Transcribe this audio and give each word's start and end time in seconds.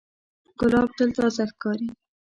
ګلاب 0.59 0.89
تل 0.97 1.09
تازه 1.17 1.43
ښکاري. 1.51 1.89